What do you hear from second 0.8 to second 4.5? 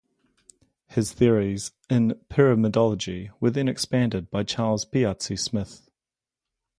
His theories in pyramidology were then expanded by